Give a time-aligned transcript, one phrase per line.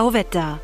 [0.00, 0.58] Tauwetter.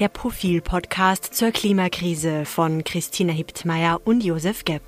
[0.00, 4.82] Der Profil-Podcast zur Klimakrise von Christina Hiptmeier und Josef Gepp.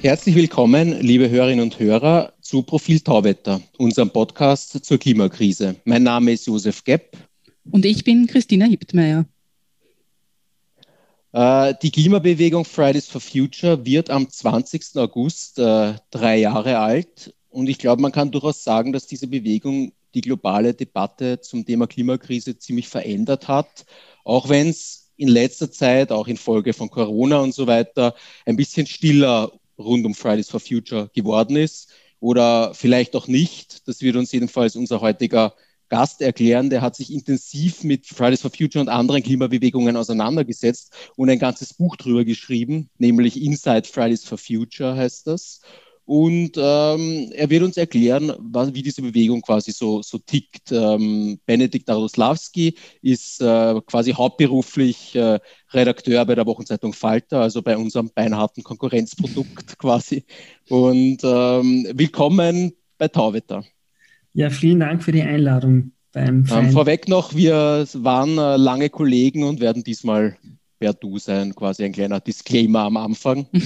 [0.00, 5.76] Herzlich willkommen, liebe Hörerinnen und Hörer, zu Profil Tauwetter, unserem Podcast zur Klimakrise.
[5.84, 7.16] Mein Name ist Josef Gepp.
[7.70, 9.24] Und ich bin Christina Hiptmeier.
[11.30, 14.96] Äh, die Klimabewegung Fridays for Future wird am 20.
[14.96, 17.32] August äh, drei Jahre alt.
[17.50, 21.86] Und ich glaube, man kann durchaus sagen, dass diese Bewegung die globale Debatte zum Thema
[21.86, 23.84] Klimakrise ziemlich verändert hat,
[24.24, 28.14] auch wenn es in letzter Zeit, auch infolge von Corona und so weiter,
[28.46, 33.86] ein bisschen stiller rund um Fridays for Future geworden ist oder vielleicht auch nicht.
[33.86, 35.54] Das wird uns jedenfalls unser heutiger
[35.88, 36.70] Gast erklären.
[36.70, 41.74] Der hat sich intensiv mit Fridays for Future und anderen Klimabewegungen auseinandergesetzt und ein ganzes
[41.74, 45.60] Buch drüber geschrieben, nämlich Inside Fridays for Future heißt das.
[46.06, 50.70] Und ähm, er wird uns erklären, was, wie diese Bewegung quasi so, so tickt.
[50.70, 55.40] Ähm, Benedikt Radoslawski ist äh, quasi hauptberuflich äh,
[55.72, 60.24] Redakteur bei der Wochenzeitung Falter, also bei unserem beinharten Konkurrenzprodukt quasi.
[60.68, 63.64] Und ähm, willkommen bei Tauwetter.
[64.32, 65.90] Ja, vielen Dank für die Einladung.
[66.12, 70.36] Beim ähm, vorweg noch, wir waren äh, lange Kollegen und werden diesmal
[70.78, 73.46] per Du sein, quasi ein kleiner Disclaimer am Anfang.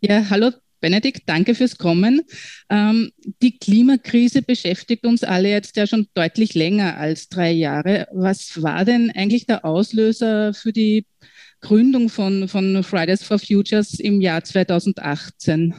[0.00, 2.22] Ja, hallo Benedikt, danke fürs Kommen.
[2.68, 3.10] Ähm,
[3.42, 8.06] die Klimakrise beschäftigt uns alle jetzt ja schon deutlich länger als drei Jahre.
[8.12, 11.06] Was war denn eigentlich der Auslöser für die
[11.60, 15.74] Gründung von, von Fridays for Futures im Jahr 2018?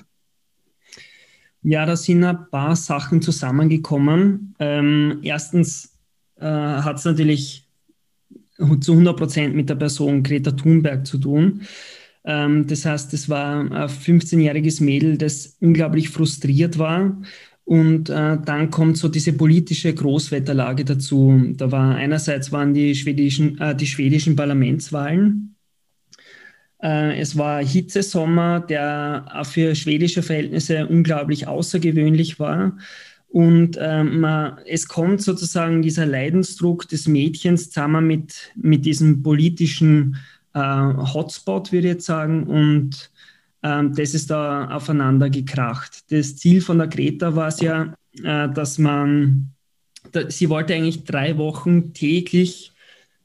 [1.62, 4.56] Ja, da sind ein paar Sachen zusammengekommen.
[4.60, 5.98] Ähm, erstens
[6.38, 7.70] äh, hat es natürlich
[8.82, 11.62] zu 100 Prozent mit der Person Greta Thunberg zu tun.
[12.26, 17.22] Ähm, das heißt, es war ein 15-jähriges Mädel, das unglaublich frustriert war.
[17.70, 21.54] Und äh, dann kommt so diese politische Großwetterlage dazu.
[21.56, 25.56] Da war einerseits waren die schwedischen, äh, die schwedischen Parlamentswahlen.
[26.82, 32.78] Äh, es war Hitzesommer, der für schwedische Verhältnisse unglaublich außergewöhnlich war.
[33.28, 34.26] Und ähm,
[34.66, 40.18] es kommt sozusagen dieser Leidensdruck des Mädchens zusammen mit, mit diesem politischen
[40.58, 42.44] Hotspot, würde ich jetzt sagen.
[42.44, 43.12] Und
[43.64, 46.12] ähm, das ist da aufeinander gekracht.
[46.12, 47.94] Das Ziel von der Greta war es ja,
[48.24, 49.52] äh, dass man,
[50.12, 52.72] da, sie wollte eigentlich drei Wochen täglich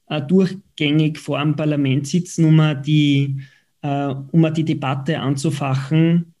[0.09, 3.41] äh, durchgängig vor dem Parlament sitzen, um die,
[3.81, 6.33] äh, um die Debatte anzufachen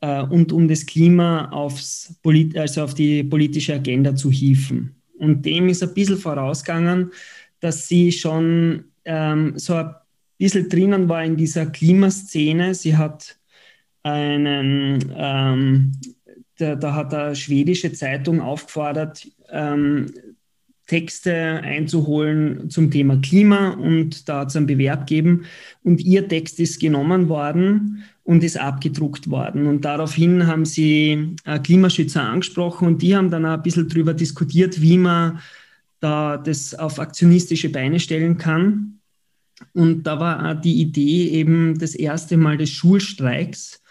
[0.00, 4.94] äh, und um das Klima aufs Polit also auf die politische Agenda zu hieven.
[5.18, 7.12] Und dem ist ein bisschen vorausgegangen,
[7.60, 9.94] dass sie schon ähm, so ein
[10.42, 12.74] bisschen drinnen war in dieser Klimaszene.
[12.74, 13.36] Sie hat
[14.02, 15.92] einen, ähm,
[16.58, 20.12] da, da, hat eine schwedische Zeitung aufgefordert, ähm,
[20.88, 25.44] Texte einzuholen zum Thema Klima und da hat es einen Bewerb gegeben
[25.84, 29.66] und ihr Text ist genommen worden und ist abgedruckt worden.
[29.68, 34.12] Und daraufhin haben sie äh, Klimaschützer angesprochen und die haben dann auch ein bisschen darüber
[34.12, 35.38] diskutiert, wie man
[36.00, 38.98] da das auf aktionistische Beine stellen kann.
[39.72, 43.82] Und da war die Idee eben das erste Mal des Schulstreiks.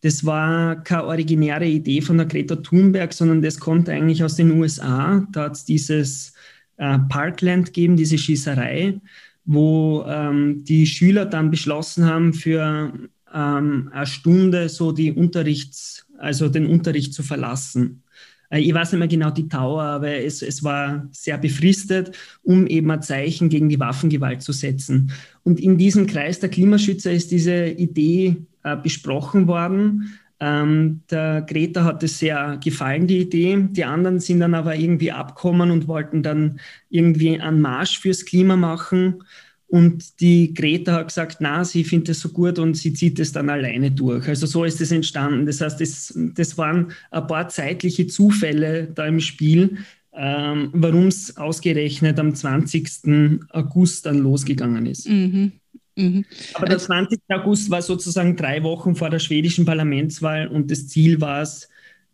[0.00, 4.52] Das war keine originäre Idee von der Greta Thunberg, sondern das kommt eigentlich aus den
[4.52, 5.26] USA.
[5.32, 6.32] Da hat es dieses
[6.76, 9.00] äh, Parkland gegeben, diese Schießerei,
[9.44, 12.92] wo ähm, die Schüler dann beschlossen haben, für
[13.34, 18.04] ähm, eine Stunde so die Unterrichts, also den Unterricht zu verlassen.
[18.50, 22.66] Äh, ich weiß nicht mehr genau die Dauer, aber es, es war sehr befristet, um
[22.66, 25.12] eben ein Zeichen gegen die Waffengewalt zu setzen.
[25.44, 30.18] Und in diesem Kreis der Klimaschützer ist diese Idee äh, besprochen worden.
[30.40, 33.66] Ähm, der Greta hat es sehr gefallen, die Idee.
[33.70, 36.60] Die anderen sind dann aber irgendwie abkommen und wollten dann
[36.90, 39.24] irgendwie einen Marsch fürs Klima machen.
[39.68, 43.32] Und die Greta hat gesagt, na, sie findet es so gut und sie zieht es
[43.32, 44.26] dann alleine durch.
[44.26, 45.44] Also so ist es entstanden.
[45.44, 49.76] Das heißt, das, das waren ein paar zeitliche Zufälle da im Spiel,
[50.14, 53.44] ähm, warum es ausgerechnet am 20.
[53.50, 55.06] August dann losgegangen ist.
[55.06, 55.52] Mhm.
[55.96, 56.24] Mhm.
[56.54, 57.20] Aber der 20.
[57.28, 61.68] August war sozusagen drei Wochen vor der schwedischen Parlamentswahl und das Ziel war es,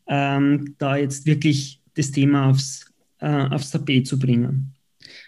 [0.09, 4.75] ähm, da jetzt wirklich das Thema aufs, äh, aufs Tapet zu bringen.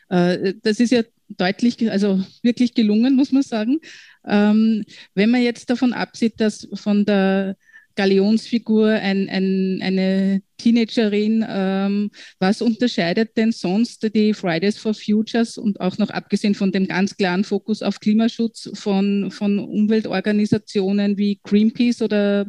[0.09, 3.81] Äh, das ist ja deutlich, also wirklich gelungen, muss man sagen.
[4.26, 4.84] Ähm,
[5.14, 7.56] wenn man jetzt davon absieht, dass von der
[7.96, 15.81] Galionsfigur ein, ein, eine Teenagerin, ähm, was unterscheidet denn sonst die Fridays for Futures und
[15.81, 22.02] auch noch abgesehen von dem ganz klaren Fokus auf Klimaschutz von, von Umweltorganisationen wie Greenpeace
[22.02, 22.46] oder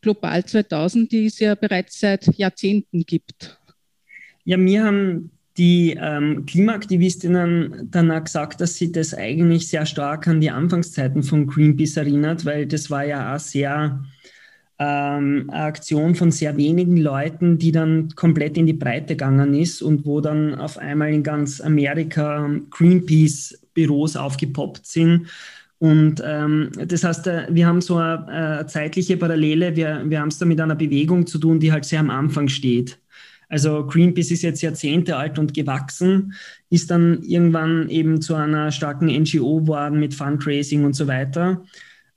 [0.00, 3.58] Global 2000, die es ja bereits seit Jahrzehnten gibt?
[4.44, 10.28] Ja, mir haben die ähm, Klimaaktivistinnen dann auch gesagt, dass sie das eigentlich sehr stark
[10.28, 14.04] an die Anfangszeiten von Greenpeace erinnert, weil das war ja auch sehr
[14.78, 19.80] ähm, eine Aktion von sehr wenigen Leuten, die dann komplett in die Breite gegangen ist
[19.80, 25.28] und wo dann auf einmal in ganz Amerika Greenpeace-Büros aufgepoppt sind.
[25.78, 30.28] Und ähm, das heißt, äh, wir haben so eine, eine zeitliche Parallele, wir, wir haben
[30.28, 32.98] es da mit einer Bewegung zu tun, die halt sehr am Anfang steht.
[33.48, 36.34] Also Greenpeace ist jetzt Jahrzehnte alt und gewachsen,
[36.68, 41.62] ist dann irgendwann eben zu einer starken NGO geworden mit Fundraising und so weiter.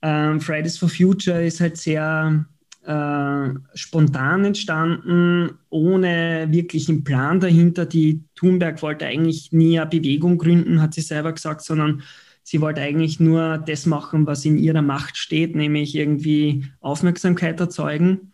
[0.02, 2.46] Ähm, Fridays for Future ist halt sehr
[2.84, 7.86] äh, spontan entstanden, ohne wirklichen Plan dahinter.
[7.86, 12.02] Die Thunberg wollte eigentlich nie eine Bewegung gründen, hat sie selber gesagt, sondern
[12.42, 18.32] sie wollte eigentlich nur das machen, was in ihrer Macht steht, nämlich irgendwie Aufmerksamkeit erzeugen.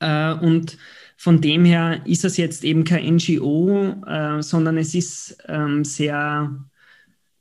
[0.00, 0.78] Äh, und
[1.20, 6.64] von dem her ist es jetzt eben kein NGO, äh, sondern es ist ähm, sehr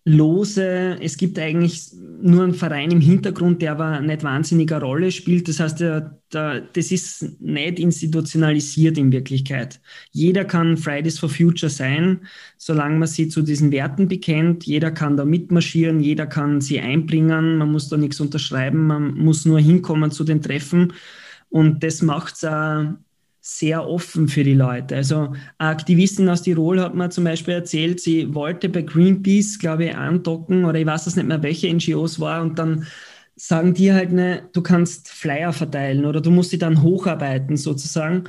[0.03, 0.97] lose.
[0.99, 5.47] Es gibt eigentlich nur einen Verein im Hintergrund, der aber nicht wahnsinniger Rolle spielt.
[5.47, 9.79] Das heißt, der, der, das ist nicht institutionalisiert in Wirklichkeit.
[10.11, 12.21] Jeder kann Fridays for Future sein,
[12.57, 14.65] solange man sie zu diesen Werten bekennt.
[14.65, 17.57] Jeder kann da mitmarschieren, jeder kann sie einbringen.
[17.59, 20.93] Man muss da nichts unterschreiben, man muss nur hinkommen zu den Treffen.
[21.49, 22.43] Und das macht es
[23.49, 24.97] sehr offen für die Leute.
[24.97, 29.85] Also eine Aktivistin aus Tirol hat mir zum Beispiel erzählt, sie wollte bei Greenpeace, glaube
[29.85, 32.85] ich, andocken oder ich weiß es nicht mehr, welche NGOs war und dann
[33.37, 38.25] sagen die halt, ne, du kannst Flyer verteilen oder du musst sie dann hocharbeiten sozusagen.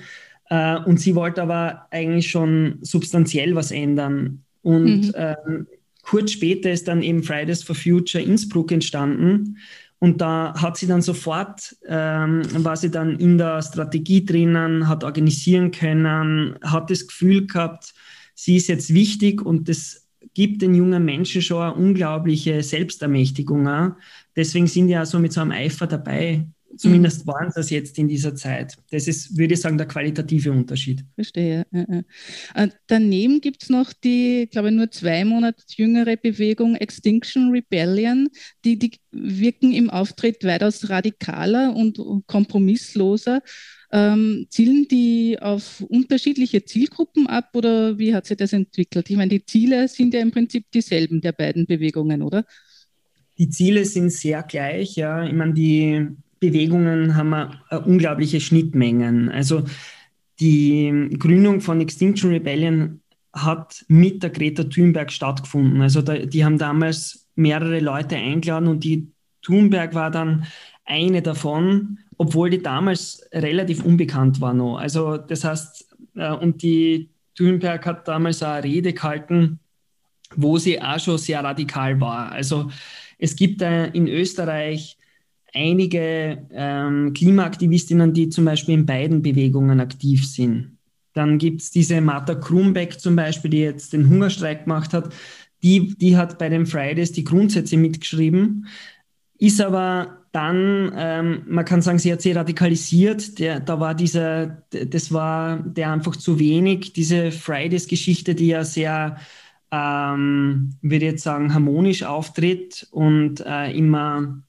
[0.50, 4.44] Äh, und sie wollte aber eigentlich schon substanziell was ändern.
[4.62, 5.14] Und mhm.
[5.16, 5.66] ähm,
[6.02, 9.56] kurz später ist dann eben Fridays for Future Innsbruck entstanden.
[10.00, 15.02] Und da hat sie dann sofort, ähm, war sie dann in der Strategie drinnen, hat
[15.02, 17.94] organisieren können, hat das Gefühl gehabt,
[18.34, 23.94] sie ist jetzt wichtig und das gibt den jungen Menschen schon eine unglaubliche Selbstermächtigung.
[24.36, 26.46] Deswegen sind die ja so mit so einem Eifer dabei,
[26.78, 27.32] Zumindest mhm.
[27.32, 28.76] waren es jetzt in dieser Zeit.
[28.90, 31.04] Das ist, würde ich sagen, der qualitative Unterschied.
[31.16, 31.66] Verstehe.
[31.72, 38.28] Äh, daneben gibt es noch die, glaube ich, nur zwei Monate jüngere Bewegung Extinction Rebellion.
[38.64, 43.42] Die, die wirken im Auftritt weitaus radikaler und kompromissloser.
[43.90, 49.10] Ähm, zielen die auf unterschiedliche Zielgruppen ab oder wie hat sich das entwickelt?
[49.10, 52.44] Ich meine, die Ziele sind ja im Prinzip dieselben der beiden Bewegungen, oder?
[53.38, 55.24] Die Ziele sind sehr gleich, ja.
[55.24, 56.06] Ich meine, die
[56.40, 59.28] Bewegungen haben wir äh, unglaubliche Schnittmengen.
[59.28, 59.64] Also
[60.40, 63.00] die Gründung von Extinction Rebellion
[63.32, 65.80] hat mit der Greta Thunberg stattgefunden.
[65.82, 69.08] Also da, die haben damals mehrere Leute eingeladen und die
[69.42, 70.46] Thunberg war dann
[70.84, 74.78] eine davon, obwohl die damals relativ unbekannt war noch.
[74.78, 79.60] Also das heißt, äh, und die Thunberg hat damals eine Rede gehalten,
[80.34, 82.32] wo sie auch schon sehr radikal war.
[82.32, 82.70] Also
[83.18, 84.98] es gibt äh, in Österreich
[85.54, 90.78] einige ähm, Klimaaktivistinnen, die zum Beispiel in beiden Bewegungen aktiv sind.
[91.14, 95.12] Dann gibt es diese Martha Krumbeck zum Beispiel, die jetzt den Hungerstreik gemacht hat.
[95.62, 98.68] Die, die hat bei den Fridays die Grundsätze mitgeschrieben,
[99.38, 103.38] ist aber dann, ähm, man kann sagen, sie hat sich radikalisiert.
[103.38, 106.92] Der, da war dieser, das war der einfach zu wenig.
[106.92, 109.16] Diese Fridays-Geschichte, die ja sehr,
[109.72, 114.42] ähm, würde jetzt sagen, harmonisch auftritt und äh, immer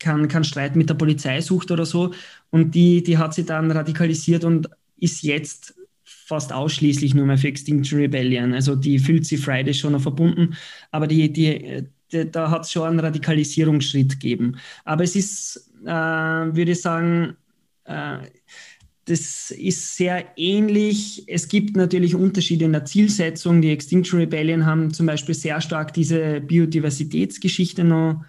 [0.00, 2.12] keinen kein Streit mit der Polizei sucht oder so.
[2.50, 7.48] Und die, die hat sie dann radikalisiert und ist jetzt fast ausschließlich nur mehr für
[7.48, 8.52] Extinction Rebellion.
[8.52, 10.56] Also die fühlt sich Friday schon noch verbunden,
[10.90, 14.56] aber die, die, die da hat es schon einen Radikalisierungsschritt gegeben.
[14.84, 17.36] Aber es ist, äh, würde ich sagen,
[17.84, 18.18] äh,
[19.04, 21.24] das ist sehr ähnlich.
[21.26, 23.60] Es gibt natürlich Unterschiede in der Zielsetzung.
[23.60, 28.24] Die Extinction Rebellion haben zum Beispiel sehr stark diese Biodiversitätsgeschichte noch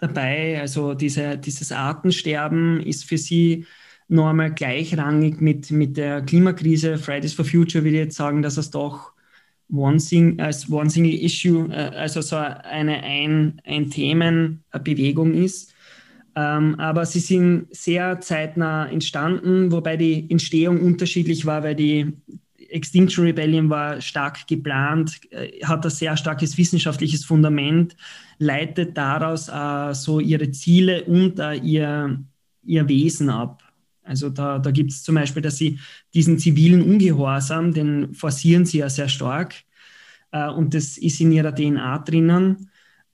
[0.00, 0.60] dabei.
[0.60, 3.66] Also diese, dieses Artensterben ist für sie
[4.08, 6.98] noch einmal gleichrangig mit, mit der Klimakrise.
[6.98, 9.12] Fridays for Future würde jetzt sagen, dass es doch
[9.72, 15.72] one sing, als One Single Issue, äh, also so eine ein, ein Themenbewegung ist.
[16.36, 22.12] Ähm, aber sie sind sehr zeitnah entstanden, wobei die Entstehung unterschiedlich war, weil die
[22.68, 27.96] Extinction Rebellion war stark geplant, äh, hat ein sehr starkes wissenschaftliches Fundament,
[28.40, 32.24] leitet daraus äh, so ihre Ziele und äh, ihr,
[32.64, 33.62] ihr Wesen ab.
[34.02, 35.78] Also da, da gibt es zum Beispiel, dass sie
[36.14, 39.54] diesen zivilen Ungehorsam, den forcieren sie ja sehr stark.
[40.32, 42.69] Äh, und das ist in ihrer DNA drinnen.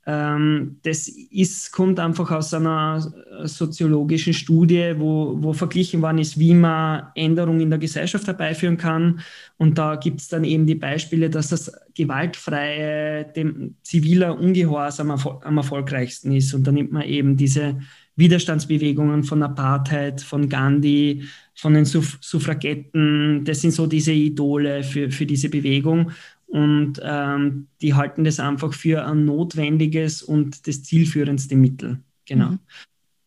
[0.09, 6.55] Ähm, das ist, kommt einfach aus einer soziologischen Studie, wo, wo verglichen worden ist, wie
[6.55, 9.21] man Änderungen in der Gesellschaft herbeiführen kann.
[9.57, 15.57] Und da gibt es dann eben die Beispiele, dass das gewaltfreie, dem ziviler Ungehorsam am
[15.57, 16.55] erfolgreichsten ist.
[16.55, 17.77] Und da nimmt man eben diese
[18.15, 25.11] Widerstandsbewegungen von Apartheid, von Gandhi, von den Suff Suffragetten, das sind so diese Idole für,
[25.11, 26.13] für diese Bewegung.
[26.47, 31.99] Und ähm, die halten das einfach für ein notwendiges und das zielführendste Mittel.
[32.25, 32.51] Genau.
[32.51, 32.59] Mhm.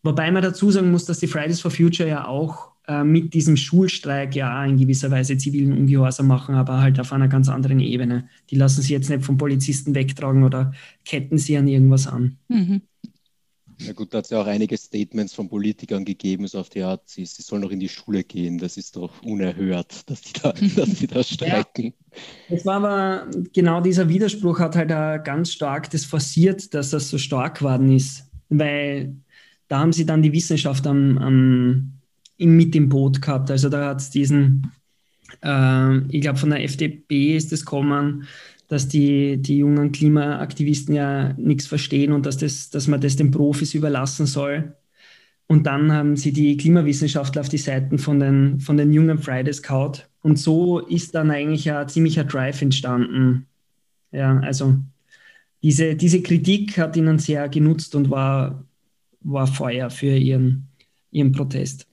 [0.04, 3.58] Wobei man dazu sagen muss, dass die Fridays for Future ja auch äh, mit diesem
[3.58, 8.30] Schulstreik ja in gewisser Weise zivilen Ungehorsam machen, aber halt auf einer ganz anderen Ebene.
[8.50, 10.74] Die lassen sie jetzt nicht vom Polizisten wegtragen oder
[11.06, 12.38] ketten sie an irgendwas an.
[12.48, 12.82] Mhm.
[13.86, 16.84] Na gut, da hat es ja auch einige Statements von Politikern gegeben, so auf die
[16.84, 18.58] Art, sie, sie sollen noch in die Schule gehen.
[18.58, 21.94] Das ist doch unerhört, dass die da, dass die da streiken.
[22.50, 22.56] Ja.
[22.56, 24.90] Es war aber genau dieser Widerspruch hat halt
[25.24, 28.30] ganz stark das forciert, dass das so stark geworden ist.
[28.50, 29.16] Weil
[29.70, 31.94] da haben sie dann die Wissenschaft am, am,
[32.38, 33.50] mit im Boot gehabt.
[33.50, 34.72] Also da hat es diesen,
[35.42, 38.28] äh, ich glaube von der FDP ist es gekommen,
[38.70, 43.32] dass die, die jungen Klimaaktivisten ja nichts verstehen und dass, das, dass man das den
[43.32, 44.76] Profis überlassen soll.
[45.48, 49.64] Und dann haben sie die Klimawissenschaftler auf die Seiten von den, von den jungen Fridays
[49.64, 50.08] kaut.
[50.22, 53.48] Und so ist dann eigentlich ein ziemlicher Drive entstanden.
[54.12, 54.78] Ja, also
[55.64, 58.64] diese, diese Kritik hat ihnen sehr genutzt und war,
[59.22, 60.68] war Feuer für ihren,
[61.10, 61.89] ihren Protest.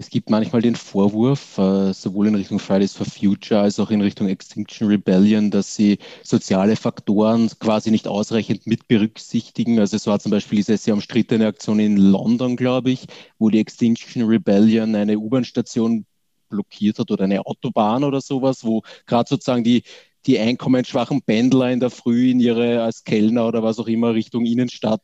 [0.00, 4.00] Es gibt manchmal den Vorwurf, äh, sowohl in Richtung Fridays for Future als auch in
[4.00, 9.80] Richtung Extinction Rebellion, dass sie soziale Faktoren quasi nicht ausreichend mit berücksichtigen.
[9.80, 13.06] Also es war zum Beispiel diese sehr umstrittene Aktion in London, glaube ich,
[13.40, 16.06] wo die Extinction Rebellion eine U-Bahn-Station
[16.48, 19.82] blockiert hat oder eine Autobahn oder sowas, wo gerade sozusagen die,
[20.26, 24.46] die einkommensschwachen Pendler in der Früh in ihre als Kellner oder was auch immer Richtung
[24.46, 25.02] Innenstadt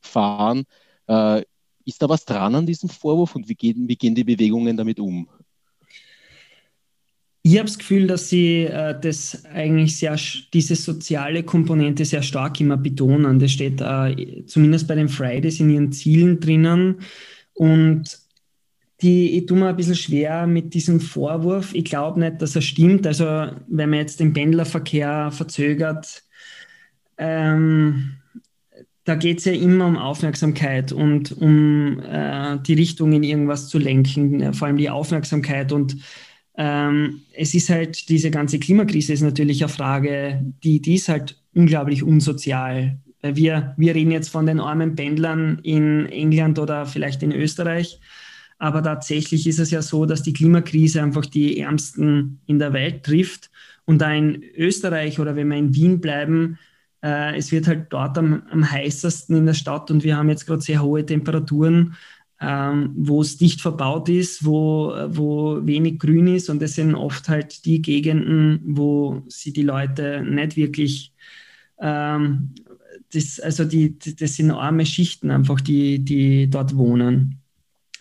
[0.00, 0.64] fahren.
[1.08, 1.42] Äh,
[1.90, 4.98] ist da was dran an diesem Vorwurf und wie gehen, wie gehen die Bewegungen damit
[4.98, 5.28] um?
[7.42, 10.16] Ich habe das Gefühl, dass sie äh, das eigentlich sehr,
[10.52, 13.38] diese soziale Komponente sehr stark immer betonen.
[13.38, 17.00] Das steht äh, zumindest bei den Fridays in ihren Zielen drinnen.
[17.54, 18.18] Und
[19.00, 21.74] die, ich tue mir ein bisschen schwer mit diesem Vorwurf.
[21.74, 23.06] Ich glaube nicht, dass er stimmt.
[23.06, 26.22] Also, wenn man jetzt den Pendlerverkehr verzögert,
[27.16, 28.19] ähm,
[29.04, 33.78] da geht es ja immer um Aufmerksamkeit und um äh, die Richtung in irgendwas zu
[33.78, 35.72] lenken, äh, vor allem die Aufmerksamkeit.
[35.72, 35.96] Und
[36.56, 41.40] ähm, es ist halt, diese ganze Klimakrise ist natürlich eine Frage, die, die ist halt
[41.54, 42.98] unglaublich unsozial.
[43.22, 48.00] Weil wir, wir reden jetzt von den armen Pendlern in England oder vielleicht in Österreich.
[48.58, 53.04] Aber tatsächlich ist es ja so, dass die Klimakrise einfach die Ärmsten in der Welt
[53.04, 53.50] trifft.
[53.86, 56.58] Und da in Österreich oder wenn wir in Wien bleiben,
[57.02, 60.46] äh, es wird halt dort am, am, heißesten in der Stadt und wir haben jetzt
[60.46, 61.94] gerade sehr hohe Temperaturen,
[62.40, 67.28] ähm, wo es dicht verbaut ist, wo, wo wenig grün ist und das sind oft
[67.28, 71.12] halt die Gegenden, wo sie die Leute nicht wirklich,
[71.80, 72.54] ähm,
[73.12, 77.40] das, also die, das sind arme Schichten einfach, die, die dort wohnen.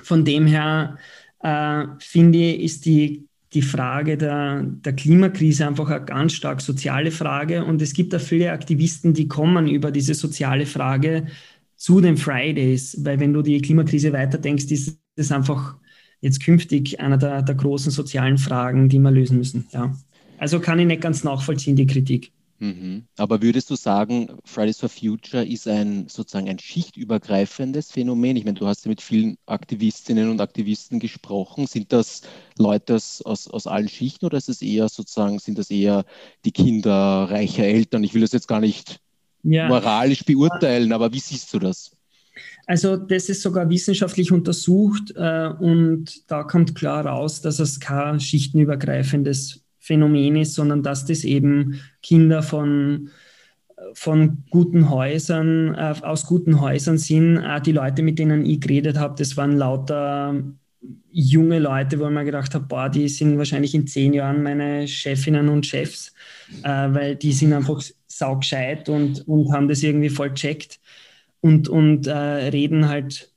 [0.01, 0.97] Von dem her
[1.41, 7.11] äh, finde ich, ist die die Frage der, der Klimakrise einfach eine ganz stark soziale
[7.11, 7.65] Frage.
[7.65, 11.27] Und es gibt da viele Aktivisten, die kommen über diese soziale Frage
[11.75, 15.77] zu den Fridays, weil wenn du die Klimakrise weiterdenkst, ist das einfach
[16.21, 19.67] jetzt künftig einer der, der großen sozialen Fragen, die wir lösen müssen.
[19.71, 19.95] Ja.
[20.37, 22.31] Also kann ich nicht ganz nachvollziehen, die Kritik.
[22.59, 23.05] Mhm.
[23.17, 28.35] Aber würdest du sagen, Fridays for Future ist ein sozusagen ein schichtübergreifendes Phänomen?
[28.35, 31.67] Ich meine, du hast ja mit vielen Aktivistinnen und Aktivisten gesprochen.
[31.67, 32.21] Sind das
[32.57, 36.03] Leute aus, aus, aus allen Schichten oder ist es eher sozusagen, sind das eher
[36.43, 38.03] die Kinder reicher Eltern?
[38.03, 38.99] Ich will das jetzt gar nicht
[39.43, 39.69] ja.
[39.69, 41.95] moralisch beurteilen, aber wie siehst du das?
[42.67, 48.19] Also das ist sogar wissenschaftlich untersucht äh, und da kommt klar raus, dass es kein
[48.19, 53.09] schichtenübergreifendes Phänomen ist, sondern dass das eben Kinder von,
[53.93, 57.37] von guten Häusern, äh, aus guten Häusern sind.
[57.37, 60.43] Äh, die Leute, mit denen ich geredet habe, das waren lauter
[61.11, 64.87] junge Leute, wo ich mir gedacht habe, boah, die sind wahrscheinlich in zehn Jahren meine
[64.87, 66.13] Chefinnen und Chefs,
[66.63, 70.79] äh, weil die sind einfach saugescheit und, und haben das irgendwie voll checkt
[71.41, 73.31] und, und äh, reden halt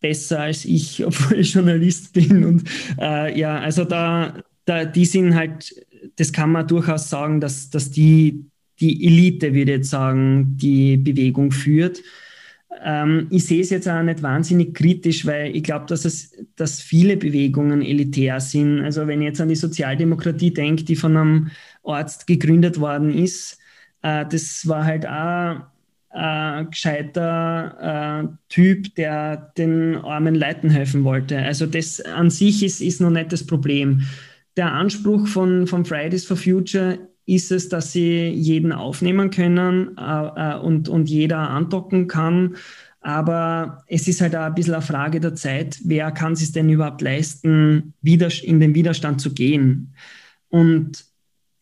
[0.00, 2.44] besser als ich, obwohl ich Journalist bin.
[2.44, 2.64] Und
[3.00, 4.34] äh, ja, also da,
[4.68, 5.74] da, die sind halt,
[6.16, 8.44] das kann man durchaus sagen, dass, dass die,
[8.80, 12.02] die Elite, würde ich jetzt sagen, die Bewegung führt.
[12.84, 16.82] Ähm, ich sehe es jetzt auch nicht wahnsinnig kritisch, weil ich glaube, dass, es, dass
[16.82, 18.80] viele Bewegungen elitär sind.
[18.80, 21.50] Also wenn ich jetzt an die Sozialdemokratie denke, die von einem
[21.82, 23.58] Arzt gegründet worden ist,
[24.02, 25.62] äh, das war halt auch
[26.12, 31.38] äh, gescheiter äh, Typ, der den armen Leuten helfen wollte.
[31.38, 34.02] Also das an sich ist, ist noch nicht das Problem.
[34.58, 40.26] Der Anspruch von, von Fridays for Future ist es, dass sie jeden aufnehmen können äh,
[40.56, 42.56] äh und, und jeder andocken kann.
[43.00, 46.68] Aber es ist halt auch ein bisschen eine Frage der Zeit, wer kann es denn
[46.68, 49.94] überhaupt leisten, in den Widerstand zu gehen.
[50.48, 51.04] Und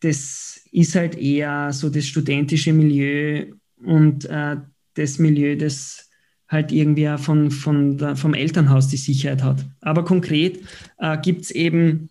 [0.01, 3.45] das ist halt eher so das studentische Milieu
[3.85, 4.57] und äh,
[4.95, 6.09] das Milieu, das
[6.49, 9.67] halt irgendwie von, von der, vom Elternhaus die Sicherheit hat.
[9.83, 10.61] Aber konkret
[10.99, 12.09] äh, gibt es eben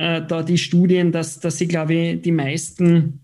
[0.00, 3.20] äh, da die Studien, dass, dass sie, glaube ich, die meisten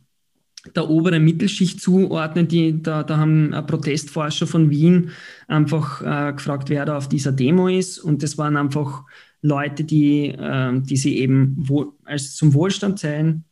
[0.75, 2.49] der oberen Mittelschicht zuordnen.
[2.49, 5.11] Die, da, da haben Protestforscher von Wien
[5.49, 7.99] einfach äh, gefragt, wer da auf dieser Demo ist.
[7.99, 9.05] Und das waren einfach
[9.41, 13.45] Leute, die, äh, die sie eben wohl, als zum Wohlstand zählen.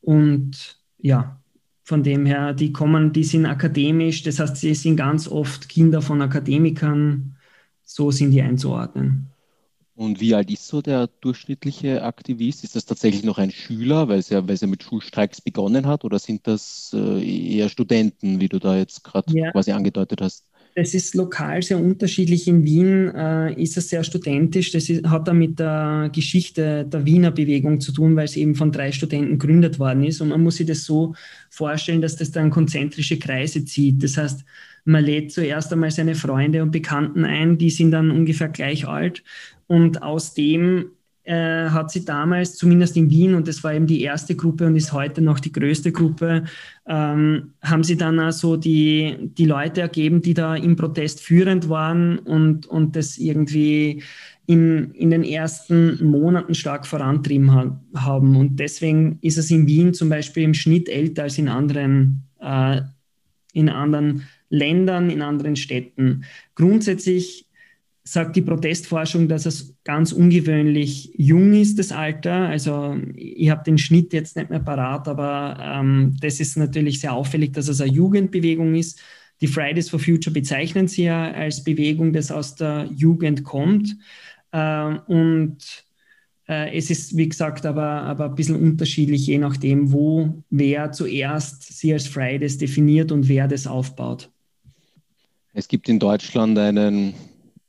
[0.00, 1.40] Und ja,
[1.82, 6.00] von dem her, die kommen, die sind akademisch, das heißt, sie sind ganz oft Kinder
[6.00, 7.36] von Akademikern,
[7.82, 9.33] so sind die einzuordnen.
[9.96, 12.64] Und wie alt ist so der durchschnittliche Aktivist?
[12.64, 15.86] Ist das tatsächlich noch ein Schüler, weil es ja, weil es ja mit Schulstreiks begonnen
[15.86, 19.52] hat, oder sind das äh, eher Studenten, wie du da jetzt gerade ja.
[19.52, 20.44] quasi angedeutet hast?
[20.76, 22.48] Das ist lokal sehr unterschiedlich.
[22.48, 24.72] In Wien äh, ist es sehr studentisch.
[24.72, 28.56] Das ist, hat dann mit der Geschichte der Wiener Bewegung zu tun, weil es eben
[28.56, 30.20] von drei Studenten gegründet worden ist.
[30.20, 31.14] Und man muss sich das so
[31.50, 34.02] vorstellen, dass das dann konzentrische Kreise zieht.
[34.02, 34.44] Das heißt,
[34.84, 39.22] man lädt zuerst einmal seine Freunde und Bekannten ein, die sind dann ungefähr gleich alt.
[39.66, 40.90] Und aus dem
[41.24, 44.76] äh, hat sie damals, zumindest in Wien, und das war eben die erste Gruppe und
[44.76, 46.44] ist heute noch die größte Gruppe,
[46.86, 52.18] ähm, haben sie dann also die, die Leute ergeben, die da im Protest führend waren
[52.18, 54.02] und, und das irgendwie
[54.46, 58.36] in, in den ersten Monaten stark vorantrieben ha haben.
[58.36, 62.82] Und deswegen ist es in Wien zum Beispiel im Schnitt älter als in anderen, äh,
[63.54, 66.24] in anderen Ländern, in anderen Städten.
[66.54, 67.46] Grundsätzlich
[68.04, 72.48] sagt die Protestforschung, dass es ganz ungewöhnlich jung ist, das Alter.
[72.48, 77.14] Also ich habe den Schnitt jetzt nicht mehr parat, aber ähm, das ist natürlich sehr
[77.14, 79.00] auffällig, dass es eine Jugendbewegung ist.
[79.40, 83.96] Die Fridays for Future bezeichnen sie ja als Bewegung, das aus der Jugend kommt.
[84.52, 85.84] Ähm, und
[86.46, 91.62] äh, es ist, wie gesagt, aber, aber ein bisschen unterschiedlich, je nachdem, wo wer zuerst
[91.78, 94.30] sie als Fridays definiert und wer das aufbaut.
[95.54, 97.14] Es gibt in Deutschland einen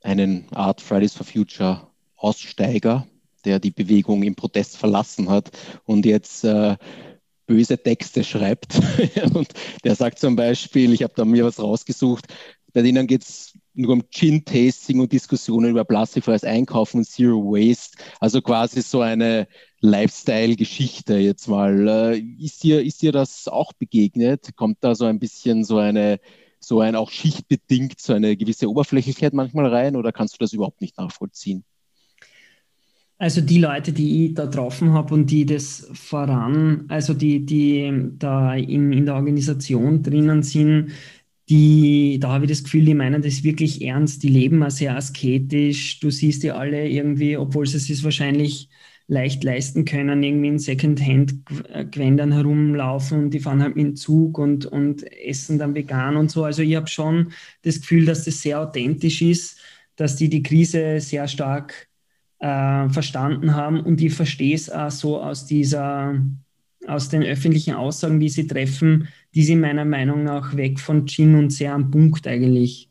[0.01, 3.07] einen Art Fridays for Future Aussteiger,
[3.43, 5.51] der die Bewegung im Protest verlassen hat
[5.85, 6.77] und jetzt äh,
[7.47, 8.79] böse Texte schreibt.
[9.33, 9.49] und
[9.83, 12.25] der sagt zum Beispiel, ich habe da mir was rausgesucht,
[12.73, 17.97] bei denen geht es nur um Gin-Tasting und Diskussionen über plastikfreies Einkaufen und Zero Waste.
[18.19, 19.47] Also quasi so eine
[19.79, 21.87] Lifestyle-Geschichte jetzt mal.
[21.87, 24.55] Äh, ist dir, ist dir das auch begegnet?
[24.55, 26.19] Kommt da so ein bisschen so eine
[26.65, 30.81] so ein auch schichtbedingt so eine gewisse Oberflächlichkeit manchmal rein oder kannst du das überhaupt
[30.81, 31.63] nicht nachvollziehen?
[33.17, 38.09] Also die Leute, die ich da getroffen habe und die das voran, also die, die
[38.17, 40.91] da in, in der Organisation drinnen sind,
[41.47, 44.97] die, da habe ich das Gefühl, die meinen das wirklich ernst, die leben auch sehr
[44.97, 45.99] asketisch.
[45.99, 48.69] Du siehst die alle irgendwie, obwohl es ist wahrscheinlich
[49.07, 54.65] leicht leisten können, irgendwie in Secondhand-Gewändern herumlaufen und die fahren halt mit dem Zug und,
[54.65, 56.43] und essen dann vegan und so.
[56.43, 59.59] Also ich habe schon das Gefühl, dass das sehr authentisch ist,
[59.95, 61.87] dass die die Krise sehr stark
[62.39, 66.19] äh, verstanden haben und ich verstehe es auch so aus dieser,
[66.87, 71.35] aus den öffentlichen Aussagen, die sie treffen, die sind meiner Meinung nach weg von Gin
[71.35, 72.89] und sehr am Punkt eigentlich.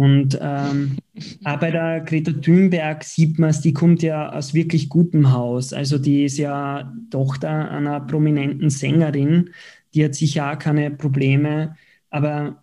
[0.00, 0.96] Und ähm,
[1.44, 5.74] auch bei der Greta Thunberg sieht man es, die kommt ja aus wirklich gutem Haus.
[5.74, 9.50] Also die ist ja Tochter einer prominenten Sängerin,
[9.92, 11.76] die hat sicher auch keine Probleme.
[12.08, 12.62] Aber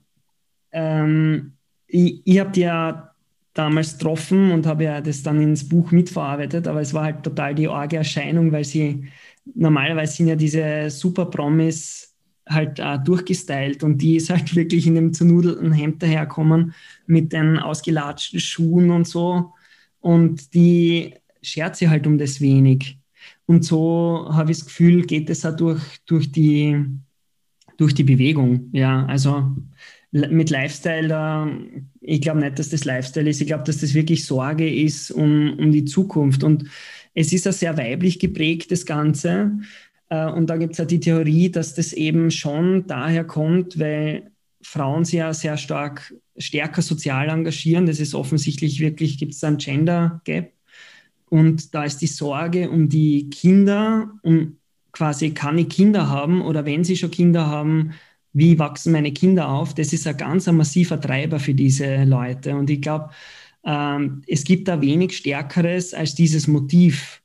[0.72, 1.54] ähm,
[1.86, 3.12] ich, ich habe die ja
[3.54, 7.54] damals getroffen und habe ja das dann ins Buch mitverarbeitet, aber es war halt total
[7.54, 9.12] die arge Erscheinung, weil sie
[9.54, 12.07] normalerweise sind ja diese Super Promis
[12.50, 16.74] halt äh, durchgestylt und die ist halt wirklich in dem zernudelten Hemd daherkommen
[17.06, 19.54] mit den ausgelatschten Schuhen und so
[20.00, 22.98] und die schert sich halt um das wenig.
[23.46, 26.84] Und so habe ich das Gefühl, geht es auch durch, durch, die,
[27.78, 28.70] durch die Bewegung.
[28.74, 29.56] Ja, also
[30.12, 31.50] mit Lifestyle, da,
[32.02, 33.42] ich glaube nicht, dass das Lifestyle ist.
[33.42, 36.44] Ich glaube, dass das wirklich Sorge ist um, um die Zukunft.
[36.44, 36.66] Und
[37.14, 39.60] es ist ja sehr weiblich geprägt, das Ganze.
[40.10, 44.32] Äh, und da gibt es ja die Theorie, dass das eben schon daher kommt, weil
[44.62, 47.86] Frauen sich ja sehr stark stärker sozial engagieren.
[47.86, 50.54] Das ist offensichtlich wirklich, gibt es ein Gender Gap.
[51.30, 54.58] Und da ist die Sorge um die Kinder, um
[54.92, 57.94] quasi kann ich Kinder haben oder wenn sie schon Kinder haben,
[58.34, 62.56] wie wachsen meine Kinder auf, das ist ein ganz ein massiver Treiber für diese Leute.
[62.56, 63.10] Und ich glaube,
[63.66, 67.22] ähm, es gibt da wenig Stärkeres als dieses Motiv.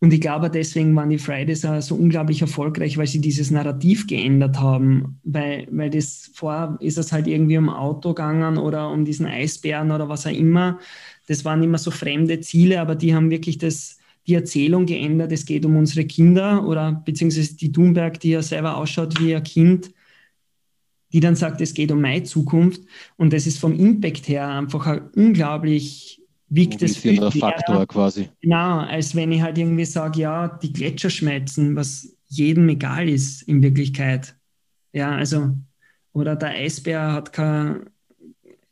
[0.00, 4.06] Und ich glaube, deswegen waren die Fridays auch so unglaublich erfolgreich, weil sie dieses Narrativ
[4.06, 5.20] geändert haben.
[5.24, 9.90] Weil, weil das vor ist es halt irgendwie um Auto gegangen oder um diesen Eisbären
[9.90, 10.78] oder was auch immer.
[11.28, 15.32] Das waren immer so fremde Ziele, aber die haben wirklich das, die Erzählung geändert.
[15.32, 19.42] Es geht um unsere Kinder oder beziehungsweise die Thunberg, die ja selber ausschaut wie ein
[19.42, 19.92] Kind,
[21.12, 22.82] die dann sagt, es geht um meine Zukunft.
[23.16, 28.28] Und das ist vom Impact her einfach ein unglaublich wichtiges Faktor quasi.
[28.40, 33.42] Genau, als wenn ich halt irgendwie sage, ja, die Gletscher schmelzen, was jedem egal ist
[33.42, 34.34] in Wirklichkeit.
[34.92, 35.54] Ja, also,
[36.12, 37.86] oder der Eisbär hat kein,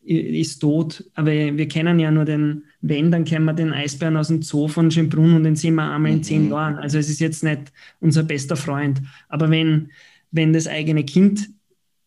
[0.02, 4.28] ist tot, aber wir kennen ja nur den, wenn, dann kennen wir den Eisbären aus
[4.28, 6.50] dem Zoo von Schönbrunn und den sehen wir einmal in zehn mhm.
[6.50, 6.76] Jahren.
[6.76, 9.00] Also es ist jetzt nicht unser bester Freund.
[9.28, 9.90] Aber wenn,
[10.30, 11.48] wenn das eigene Kind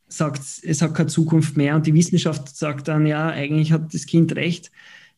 [0.08, 4.06] sagt, es hat keine Zukunft mehr und die Wissenschaft sagt dann, ja, eigentlich hat das
[4.06, 4.72] Kind recht,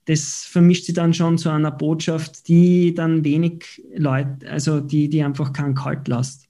[0.10, 5.22] das vermischt sich dann schon zu einer Botschaft, die dann wenig Leute, also die, die
[5.22, 6.48] einfach keinen kalt lässt.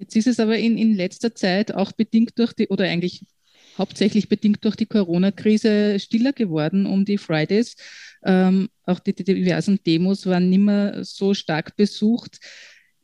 [0.00, 3.24] Jetzt ist es aber in, in letzter Zeit auch bedingt durch die, oder eigentlich
[3.78, 7.76] hauptsächlich bedingt durch die Corona-Krise stiller geworden um die Fridays.
[8.24, 12.40] Ähm, auch die, die diversen Demos waren nicht mehr so stark besucht.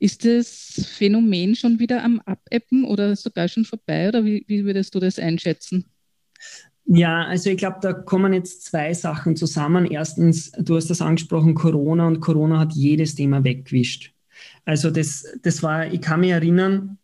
[0.00, 4.96] Ist das Phänomen schon wieder am Abeppen oder sogar schon vorbei oder wie, wie würdest
[4.96, 5.93] du das einschätzen?
[6.86, 9.86] Ja, also ich glaube, da kommen jetzt zwei Sachen zusammen.
[9.86, 14.12] Erstens, du hast das angesprochen, Corona und Corona hat jedes Thema weggewischt.
[14.66, 16.98] Also das, das war, ich kann mich erinnern,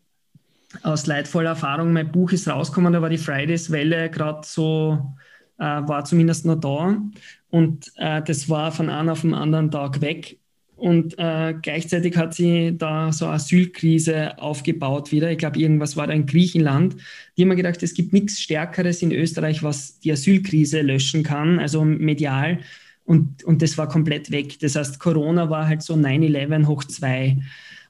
[0.82, 5.14] aus leidvoller Erfahrung, mein Buch ist rausgekommen, da war die Fridays-Welle gerade so,
[5.58, 6.96] äh, war zumindest noch da.
[7.50, 10.38] Und äh, das war von einem auf den anderen Tag weg.
[10.80, 15.30] Und äh, gleichzeitig hat sie da so eine Asylkrise aufgebaut wieder.
[15.30, 16.96] Ich glaube, irgendwas war da in Griechenland.
[17.36, 21.58] Die haben mir gedacht, es gibt nichts Stärkeres in Österreich, was die Asylkrise löschen kann,
[21.58, 22.60] also medial.
[23.04, 24.58] Und, und das war komplett weg.
[24.60, 27.36] Das heißt, Corona war halt so 9-11 hoch 2.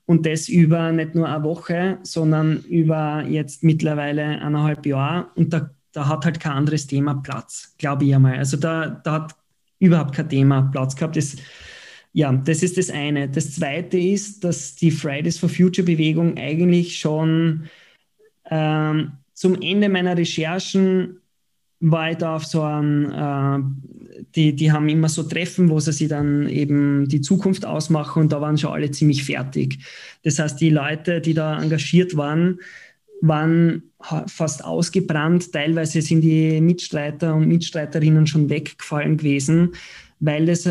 [0.06, 5.28] Und das über nicht nur eine Woche, sondern über jetzt mittlerweile eineinhalb Jahre.
[5.36, 8.36] Und da, da hat halt kein anderes Thema Platz, glaube ich einmal.
[8.36, 9.36] Also da, da hat
[9.78, 11.14] überhaupt kein Thema Platz gehabt.
[11.14, 11.36] Das,
[12.12, 13.28] ja, das ist das eine.
[13.28, 17.68] Das zweite ist, dass die Fridays for Future Bewegung eigentlich schon
[18.50, 21.20] ähm, zum Ende meiner Recherchen
[21.80, 25.92] war ich da auf so einem, äh, die, die haben immer so Treffen, wo sie
[25.92, 29.78] sich dann eben die Zukunft ausmachen und da waren schon alle ziemlich fertig.
[30.22, 32.58] Das heißt, die Leute, die da engagiert waren,
[33.22, 33.84] waren
[34.26, 35.52] fast ausgebrannt.
[35.52, 39.72] Teilweise sind die Mitstreiter und Mitstreiterinnen schon weggefallen gewesen,
[40.20, 40.68] weil das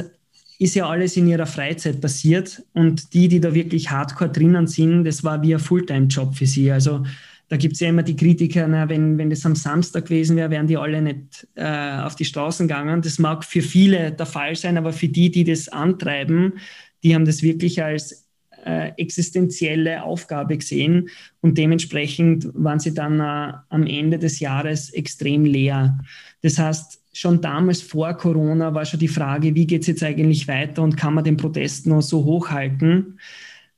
[0.60, 5.06] ist ja alles in ihrer Freizeit passiert und die, die da wirklich hardcore drinnen sind,
[5.06, 6.70] das war wie ein Fulltime-Job für sie.
[6.70, 7.04] Also
[7.48, 10.52] da gibt es ja immer die Kritiker, na, wenn, wenn das am Samstag gewesen wäre,
[10.52, 13.02] wären die alle nicht äh, auf die Straßen gegangen.
[13.02, 16.60] Das mag für viele der Fall sein, aber für die, die das antreiben,
[17.04, 18.28] die haben das wirklich als
[18.66, 25.46] äh, existenzielle Aufgabe gesehen und dementsprechend waren sie dann äh, am Ende des Jahres extrem
[25.46, 25.98] leer.
[26.42, 30.48] Das heißt, schon damals vor Corona war schon die Frage, wie geht es jetzt eigentlich
[30.48, 33.20] weiter und kann man den Protest noch so hochhalten?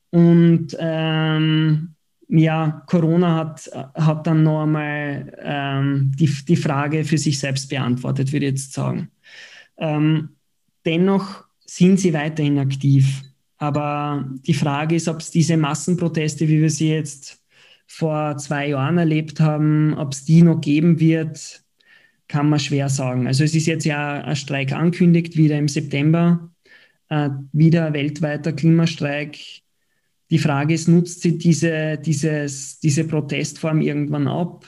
[0.10, 1.96] Und ähm,
[2.28, 8.32] ja, Corona hat, hat dann noch einmal ähm, die, die Frage für sich selbst beantwortet,
[8.32, 9.10] würde ich jetzt sagen.
[9.78, 10.30] Ähm,
[10.86, 13.22] dennoch sind sie weiterhin aktiv.
[13.58, 17.42] Aber die Frage ist, ob es diese Massenproteste, wie wir sie jetzt
[17.86, 21.62] vor zwei Jahren erlebt haben, ob es die noch geben wird,
[22.32, 23.28] kann man schwer sagen.
[23.28, 26.50] Also es ist jetzt ja ein Streik ankündigt, wieder im September,
[27.10, 29.38] äh, wieder weltweiter Klimastreik
[30.32, 34.66] die Frage ist, nutzt sie diese, dieses, diese Protestform irgendwann ab?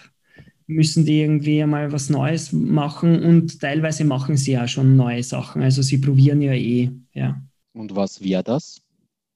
[0.68, 3.24] Müssen die irgendwie einmal was Neues machen?
[3.24, 5.62] Und teilweise machen sie ja schon neue Sachen.
[5.62, 6.92] Also sie probieren ja eh.
[7.14, 7.42] Ja.
[7.72, 8.82] Und was wäre das?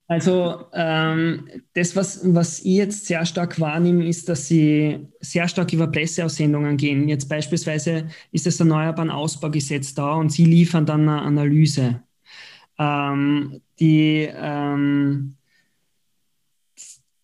[0.09, 5.73] Also ähm, das, was, was ich jetzt sehr stark wahrnehme, ist, dass sie sehr stark
[5.73, 7.09] über Presseaussendungen gehen.
[7.09, 12.01] Jetzt beispielsweise ist das Erneuerbaren Ausbaugesetz da und sie liefern dann eine Analyse.
[12.79, 15.35] Ähm, die ähm,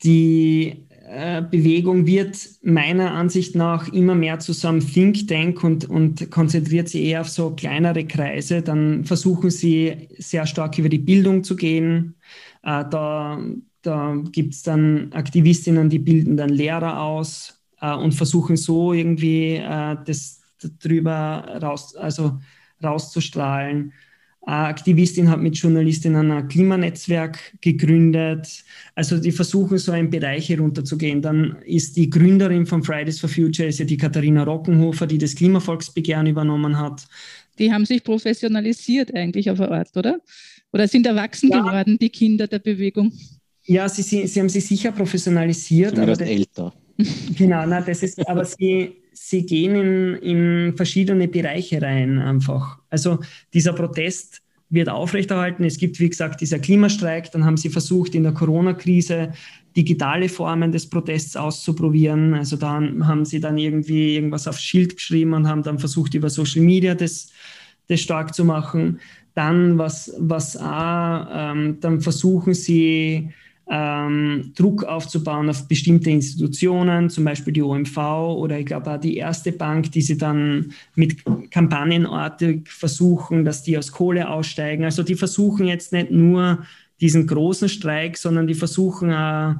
[0.03, 5.89] die äh, Bewegung wird meiner Ansicht nach immer mehr zu so einem Think Tank und,
[5.89, 8.61] und konzentriert sich eher auf so kleinere Kreise.
[8.61, 12.15] Dann versuchen sie sehr stark über die Bildung zu gehen.
[12.63, 13.39] Äh, da
[13.83, 19.55] da gibt es dann Aktivistinnen, die bilden dann Lehrer aus äh, und versuchen so irgendwie
[19.55, 20.41] äh, das
[20.81, 22.39] drüber raus, also
[22.81, 23.93] rauszustrahlen.
[24.45, 28.65] Aktivistin hat mit Journalistinnen ein Klimanetzwerk gegründet.
[28.93, 31.21] Also die versuchen so in Bereiche runterzugehen.
[31.21, 35.35] Dann ist die Gründerin von Fridays for Future, ist ja die Katharina Rockenhofer, die das
[35.35, 37.07] Klimavolksbegehren übernommen hat.
[37.57, 40.19] Die haben sich professionalisiert eigentlich auf der Ort, oder?
[40.73, 41.59] Oder sind erwachsen ja.
[41.59, 43.13] geworden, die Kinder der Bewegung?
[43.65, 45.95] Ja, sie, sie, sie haben sich sicher professionalisiert.
[45.95, 46.73] Zumindest aber das, älter.
[47.37, 52.79] Genau, na, das ist, aber sie, sie gehen in, in verschiedene Bereiche rein einfach.
[52.89, 53.19] Also
[53.53, 55.63] dieser Protest wird aufrechterhalten.
[55.63, 57.31] Es gibt, wie gesagt, dieser Klimastreik.
[57.31, 59.31] Dann haben sie versucht, in der Corona-Krise
[59.75, 62.33] digitale Formen des Protests auszuprobieren.
[62.33, 66.29] Also da haben sie dann irgendwie irgendwas aufs Schild geschrieben und haben dann versucht, über
[66.29, 67.29] Social Media das,
[67.87, 68.99] das stark zu machen.
[69.35, 73.31] Dann, was, was auch, ähm, dann versuchen sie,
[73.69, 79.17] ähm, Druck aufzubauen auf bestimmte Institutionen, zum Beispiel die OMV oder ich glaube auch die
[79.17, 84.83] erste Bank, die sie dann mit Kampagnenorte versuchen, dass die aus Kohle aussteigen.
[84.83, 86.65] Also die versuchen jetzt nicht nur
[86.99, 89.55] diesen großen Streik, sondern die versuchen auch,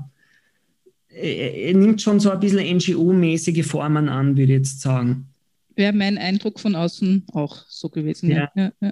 [1.09, 5.27] er nimmt schon so ein bisschen NGO-mäßige Formen an, würde ich jetzt sagen.
[5.75, 8.31] Wäre mein Eindruck von außen auch so gewesen.
[8.31, 8.49] Ja.
[8.55, 8.91] ja, ja.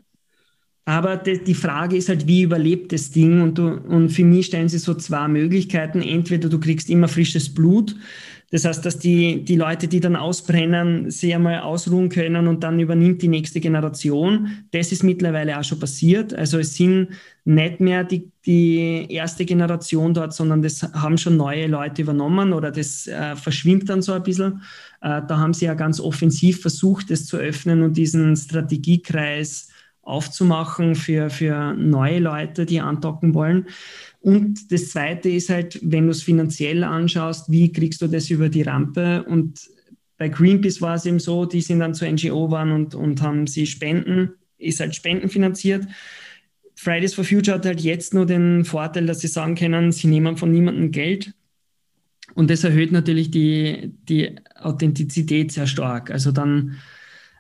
[0.86, 3.42] Aber die Frage ist halt, wie überlebt das Ding?
[3.42, 6.02] Und, du, und für mich stellen sie so zwei Möglichkeiten.
[6.02, 7.96] Entweder du kriegst immer frisches Blut,
[8.52, 12.82] das heißt, dass die, die Leute, die dann ausbrennen, sich einmal ausruhen können und dann
[12.82, 14.66] übernimmt die nächste Generation.
[14.72, 16.34] Das ist mittlerweile auch schon passiert.
[16.34, 17.08] Also es sind
[17.46, 22.72] nicht mehr die, die erste Generation dort, sondern das haben schon neue Leute übernommen oder
[22.72, 24.62] das äh, verschwimmt dann so ein bisschen.
[25.00, 29.71] Äh, da haben sie ja ganz offensiv versucht, das zu öffnen und diesen Strategiekreis
[30.04, 33.68] aufzumachen für, für neue Leute, die andocken wollen.
[34.20, 38.50] Und das Zweite ist halt, wenn du es finanziell anschaust, wie kriegst du das über
[38.50, 39.24] die Rampe?
[39.24, 39.70] Und
[40.18, 43.48] bei Greenpeace war es eben so, die sind dann zur NGO waren und, und haben
[43.48, 45.88] sie Spenden, ist halt spendenfinanziert.
[46.76, 50.38] Fridays for Future hat halt jetzt nur den Vorteil, dass sie sagen können, sie nehmen
[50.38, 51.34] von niemandem Geld.
[52.34, 56.12] Und das erhöht natürlich die, die Authentizität sehr stark.
[56.12, 56.78] Also dann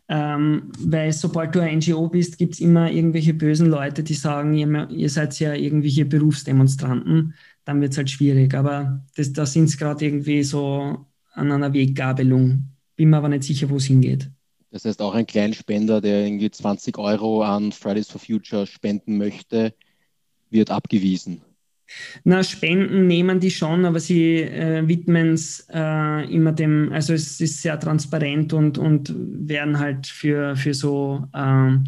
[0.07, 4.53] ähm, weil sobald du ein NGO bist, gibt es immer irgendwelche bösen Leute, die sagen,
[4.53, 7.33] ihr, ihr seid ja irgendwelche Berufsdemonstranten.
[7.63, 8.53] Dann wird es halt schwierig.
[8.53, 12.67] Aber das, da sind es gerade irgendwie so an einer Weggabelung.
[12.95, 14.29] Bin mir aber nicht sicher, wo es hingeht.
[14.71, 19.73] Das heißt, auch ein Kleinspender, der irgendwie 20 Euro an Fridays for Future spenden möchte,
[20.49, 21.41] wird abgewiesen.
[22.23, 27.41] Na, Spenden nehmen die schon, aber sie äh, widmen es äh, immer dem, also es
[27.41, 31.85] ist sehr transparent und, und werden halt für, für so ähm,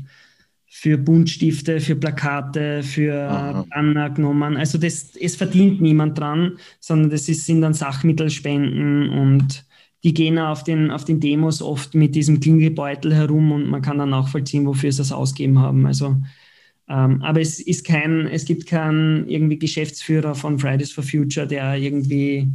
[0.75, 3.65] für Buntstifte, für Plakate, für.
[3.69, 4.57] Banner genommen.
[4.57, 9.65] Also das, es verdient niemand dran, sondern das ist, sind dann Sachmittelspenden und
[10.03, 13.97] die gehen auf den, auf den Demos oft mit diesem Klingelbeutel herum und man kann
[13.97, 15.85] dann nachvollziehen, wofür sie das ausgeben haben.
[15.85, 16.17] Also
[16.93, 21.75] ähm, aber es ist kein, es gibt keinen irgendwie Geschäftsführer von Fridays for Future, der
[21.75, 22.47] irgendwie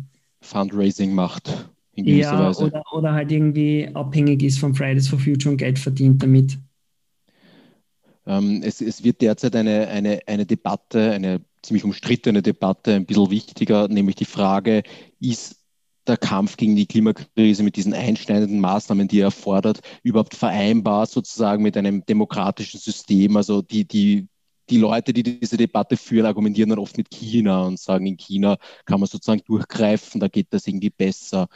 [0.42, 1.68] Fundraising macht.
[1.94, 2.66] In ja, Weise.
[2.66, 6.56] Oder, oder halt irgendwie abhängig ist von Fridays for Future und Geld verdient damit.
[8.26, 13.30] Ähm, es, es, wird derzeit eine, eine, eine Debatte, eine ziemlich umstrittene Debatte, ein bisschen
[13.30, 14.84] wichtiger, nämlich die Frage,
[15.18, 15.57] ist
[16.08, 21.62] der Kampf gegen die Klimakrise mit diesen einschneidenden Maßnahmen, die er fordert, überhaupt vereinbar sozusagen
[21.62, 23.36] mit einem demokratischen System?
[23.36, 24.28] Also die, die,
[24.70, 28.56] die Leute, die diese Debatte führen, argumentieren dann oft mit China und sagen, in China
[28.84, 31.48] kann man sozusagen durchgreifen, da geht das irgendwie besser.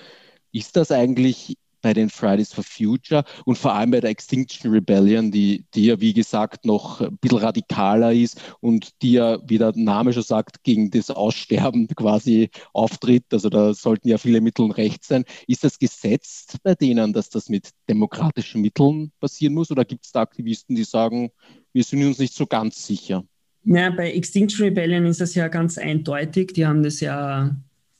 [0.52, 5.30] Ist das eigentlich bei den Fridays for Future und vor allem bei der Extinction Rebellion,
[5.30, 9.72] die, die ja, wie gesagt, noch ein bisschen radikaler ist und die ja, wie der
[9.74, 13.24] Name schon sagt, gegen das Aussterben quasi auftritt.
[13.32, 15.24] Also da sollten ja viele Mittel Recht sein.
[15.46, 19.70] Ist das gesetzt bei denen, dass das mit demokratischen Mitteln passieren muss?
[19.70, 21.30] Oder gibt es da Aktivisten, die sagen,
[21.72, 23.24] wir sind uns nicht so ganz sicher?
[23.64, 26.52] Ja, bei Extinction Rebellion ist das ja ganz eindeutig.
[26.54, 27.54] Die haben das ja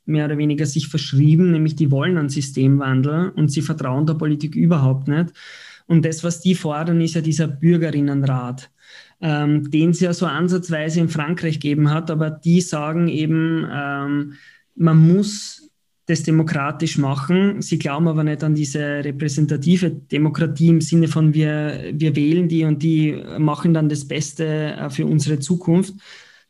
[0.04, 4.54] mehr oder weniger sich verschrieben, nämlich die wollen einen Systemwandel und sie vertrauen der Politik
[4.54, 5.32] überhaupt nicht.
[5.86, 8.70] Und das, was die fordern, ist ja dieser Bürgerinnenrat,
[9.20, 14.34] ähm, den es ja so ansatzweise in Frankreich gegeben hat, aber die sagen eben, ähm,
[14.74, 15.70] man muss
[16.06, 17.62] das demokratisch machen.
[17.62, 22.64] Sie glauben aber nicht an diese repräsentative Demokratie im Sinne von wir, wir wählen die
[22.64, 25.94] und die machen dann das Beste äh, für unsere Zukunft,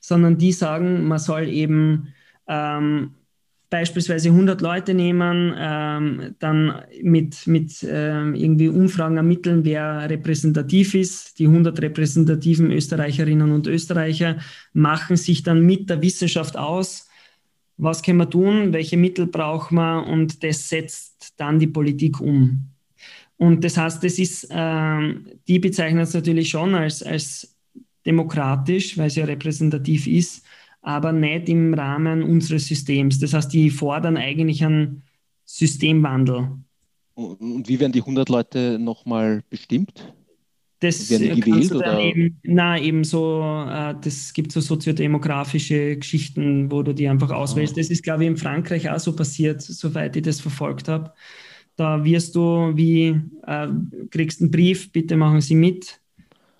[0.01, 2.09] sondern die sagen, man soll eben
[2.49, 3.11] ähm,
[3.73, 11.39] beispielsweise 100 Leute nehmen, ähm, dann mit, mit ähm, irgendwie Umfragen ermitteln, wer repräsentativ ist.
[11.39, 14.37] Die 100 repräsentativen Österreicherinnen und Österreicher
[14.75, 17.09] machen sich dann mit der Wissenschaft aus,
[17.79, 22.69] was können wir tun, welche Mittel brauchen wir und das setzt dann die Politik um.
[23.39, 27.57] Und das heißt, das ist, ähm, die bezeichnen es natürlich schon als, als
[28.05, 30.45] demokratisch, weil es ja repräsentativ ist,
[30.83, 33.19] aber nicht im Rahmen unseres Systems.
[33.21, 35.03] Das heißt, die fordern eigentlich einen
[35.45, 36.49] Systemwandel.
[37.15, 40.13] Und wie werden die 100 Leute nochmal bestimmt?
[40.81, 42.01] Das werden gewählt oder?
[42.01, 47.75] Eben, na, eben so, äh, das gibt so soziodemografische Geschichten, wo du die einfach auswählst.
[47.75, 47.77] Ah.
[47.77, 51.13] Das ist, glaube ich, in Frankreich auch so passiert, soweit ich das verfolgt habe.
[51.77, 53.69] Da wirst du wie, äh,
[54.11, 56.01] kriegst einen Brief, bitte machen Sie mit.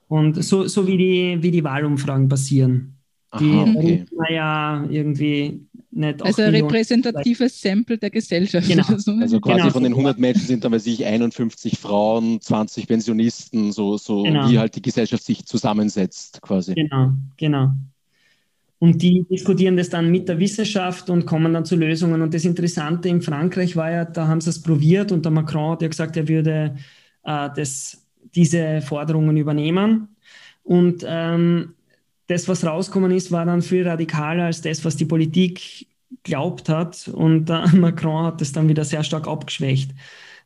[0.07, 2.92] Und so, so wie, die, wie die Wahlumfragen passieren.
[3.41, 4.05] Die Aha, okay.
[4.31, 8.69] ja irgendwie nicht Also ein repräsentatives Sample der Gesellschaft.
[8.69, 8.85] Genau.
[8.89, 9.71] Also quasi genau.
[9.71, 14.51] von den 100 Menschen sind dann, weiß ich, 51 Frauen, 20 Pensionisten, so, so genau.
[14.51, 16.75] wie halt die Gesellschaft sich zusammensetzt quasi.
[16.75, 17.73] Genau, genau.
[18.79, 22.21] Und die diskutieren das dann mit der Wissenschaft und kommen dann zu Lösungen.
[22.21, 25.73] Und das Interessante in Frankreich war ja, da haben sie es probiert und der Macron
[25.73, 26.75] hat ja gesagt, er würde
[27.23, 30.09] äh, das, diese Forderungen übernehmen.
[30.65, 31.75] Und ähm,
[32.33, 35.87] das, was rausgekommen ist, war dann viel radikaler als das, was die Politik
[36.23, 37.09] glaubt hat.
[37.09, 39.93] Und äh, Macron hat das dann wieder sehr stark abgeschwächt.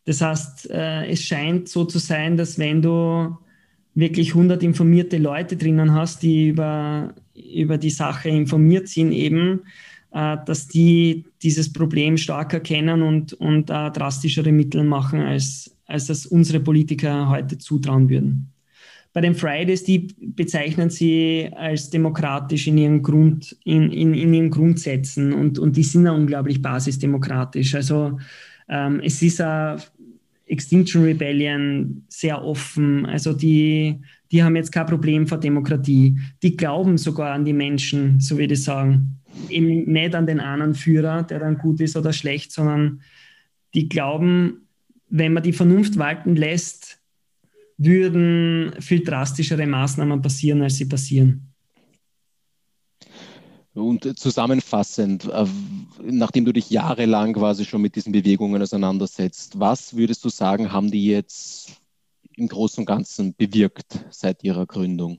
[0.04, 3.36] Das heißt, äh, es scheint so zu sein, dass wenn du
[3.94, 9.62] wirklich 100 informierte Leute drinnen hast, die über, über die Sache informiert sind, eben,
[10.12, 16.06] äh, dass die dieses Problem stark erkennen und, und äh, drastischere Mittel machen, als, als
[16.06, 18.52] das unsere Politiker heute zutrauen würden
[19.16, 24.50] bei den Fridays, die bezeichnen sie als demokratisch in ihren, Grund, in, in, in ihren
[24.50, 27.74] Grundsätzen und, und die sind ja unglaublich basisdemokratisch.
[27.74, 28.18] Also
[28.68, 29.78] ähm, es ist eine
[30.44, 33.06] Extinction Rebellion sehr offen.
[33.06, 34.02] Also die,
[34.32, 36.18] die haben jetzt kein Problem vor Demokratie.
[36.42, 39.18] Die glauben sogar an die Menschen, so würde ich sagen.
[39.48, 43.00] Eben nicht an den anderen Führer, der dann gut ist oder schlecht, sondern
[43.72, 44.68] die glauben,
[45.08, 47.00] wenn man die Vernunft walten lässt,
[47.78, 51.52] würden viel drastischere Maßnahmen passieren, als sie passieren.
[53.74, 55.44] Und zusammenfassend, äh,
[56.02, 60.90] nachdem du dich jahrelang quasi schon mit diesen Bewegungen auseinandersetzt, was würdest du sagen, haben
[60.90, 61.72] die jetzt
[62.36, 65.18] im Großen und Ganzen bewirkt seit ihrer Gründung?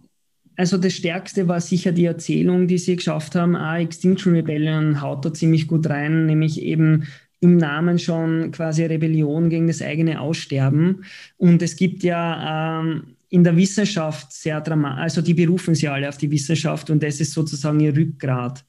[0.56, 3.56] Also das Stärkste war sicher die Erzählung, die sie geschafft haben.
[3.56, 7.08] Ah, Extinction Rebellion haut da ziemlich gut rein, nämlich eben
[7.40, 11.04] im Namen schon quasi Rebellion gegen das eigene Aussterben.
[11.38, 16.10] Und es gibt ja ähm, in der Wissenschaft sehr dramatisch, also die berufen sich alle
[16.10, 18.64] auf die Wissenschaft und das ist sozusagen ihr Rückgrat.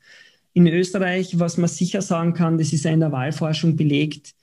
[0.52, 4.34] In Österreich, was man sicher sagen kann, das ist ja in der Wahlforschung belegt,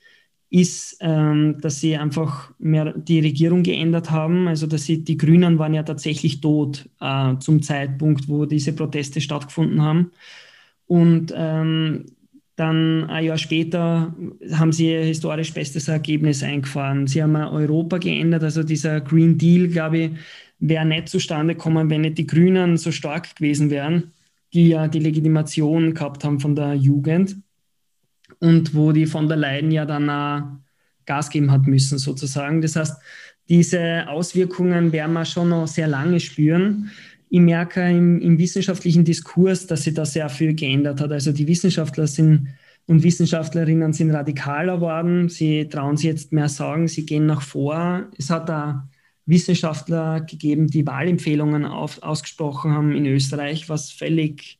[0.48, 4.48] ist, ähm, dass sie einfach mehr die Regierung geändert haben.
[4.48, 9.20] Also dass sie, die Grünen waren ja tatsächlich tot äh, zum Zeitpunkt, wo diese Proteste
[9.20, 10.12] stattgefunden haben.
[10.86, 12.06] Und ähm,
[12.56, 14.14] dann ein Jahr später
[14.52, 17.06] haben sie ihr historisch bestes Ergebnis eingefahren.
[17.06, 20.10] Sie haben Europa geändert, also dieser Green Deal, glaube ich,
[20.58, 24.12] wäre nicht zustande gekommen, wenn nicht die Grünen so stark gewesen wären,
[24.54, 27.36] die ja die Legitimation gehabt haben von der Jugend
[28.38, 30.42] und wo die von der Leyen ja dann auch
[31.04, 32.62] Gas geben hat müssen, sozusagen.
[32.62, 32.96] Das heißt,
[33.50, 36.90] diese Auswirkungen werden wir schon noch sehr lange spüren
[37.36, 41.12] ich merke im, im, wissenschaftlichen Diskurs, dass sich da sehr viel geändert hat.
[41.12, 42.48] Also die Wissenschaftler sind
[42.86, 45.28] und Wissenschaftlerinnen sind radikaler worden.
[45.28, 48.06] Sie trauen sich jetzt mehr sagen, sie gehen nach vor.
[48.16, 48.88] Es hat da
[49.26, 54.58] Wissenschaftler gegeben, die Wahlempfehlungen auf, ausgesprochen haben in Österreich, was völlig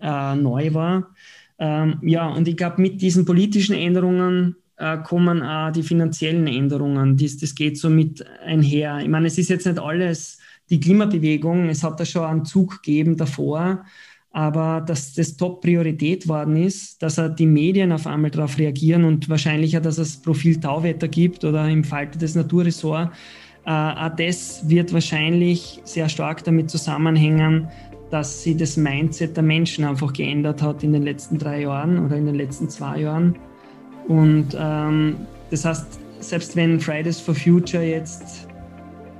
[0.00, 1.14] äh, neu war.
[1.58, 7.18] Ähm, ja, und ich glaube, mit diesen politischen Änderungen äh, kommen auch die finanziellen Änderungen.
[7.18, 9.00] Das, das geht so mit einher.
[9.00, 10.38] Ich meine, es ist jetzt nicht alles
[10.70, 13.84] die Klimabewegung, es hat da schon einen Zug gegeben davor,
[14.32, 19.80] aber dass das Top-Priorität worden ist, dass die Medien auf einmal darauf reagieren und wahrscheinlicher,
[19.80, 23.10] dass es Profil Tauwetter gibt oder im Falte des Naturressorts,
[23.66, 27.68] äh, auch das wird wahrscheinlich sehr stark damit zusammenhängen,
[28.10, 32.16] dass sich das Mindset der Menschen einfach geändert hat in den letzten drei Jahren oder
[32.16, 33.36] in den letzten zwei Jahren.
[34.08, 35.16] Und ähm,
[35.50, 38.48] das heißt, selbst wenn Fridays for Future jetzt